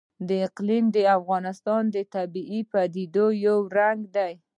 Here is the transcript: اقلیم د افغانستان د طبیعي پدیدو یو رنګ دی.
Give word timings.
اقلیم 0.47 0.85
د 0.95 0.97
افغانستان 1.17 1.83
د 1.95 1.97
طبیعي 2.15 2.61
پدیدو 2.71 3.25
یو 3.45 3.57
رنګ 3.77 3.99
دی. 4.15 4.33